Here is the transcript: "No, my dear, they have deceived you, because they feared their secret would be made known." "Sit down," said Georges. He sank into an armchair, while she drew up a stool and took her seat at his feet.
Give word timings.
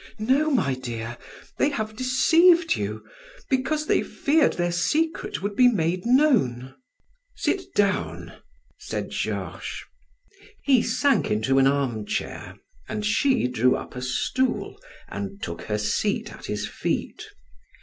"No, 0.17 0.49
my 0.49 0.73
dear, 0.73 1.15
they 1.59 1.69
have 1.69 1.95
deceived 1.95 2.75
you, 2.75 3.07
because 3.51 3.85
they 3.85 4.01
feared 4.01 4.53
their 4.53 4.71
secret 4.71 5.43
would 5.43 5.55
be 5.55 5.67
made 5.67 6.07
known." 6.07 6.73
"Sit 7.35 7.75
down," 7.75 8.33
said 8.79 9.11
Georges. 9.11 9.83
He 10.63 10.81
sank 10.81 11.29
into 11.29 11.59
an 11.59 11.67
armchair, 11.67 12.55
while 12.87 13.01
she 13.03 13.47
drew 13.47 13.75
up 13.75 13.95
a 13.95 14.01
stool 14.01 14.81
and 15.07 15.39
took 15.43 15.61
her 15.65 15.77
seat 15.77 16.33
at 16.33 16.47
his 16.47 16.67
feet. 16.67 17.23